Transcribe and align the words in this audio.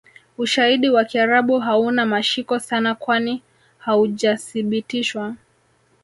Ushaidi 0.37 0.89
wa 0.89 1.03
kiarabu 1.05 1.59
hauna 1.59 2.05
mashiko 2.05 2.59
sana 2.59 2.95
kwani 2.95 3.41
Haujasibitishwa 3.77 5.35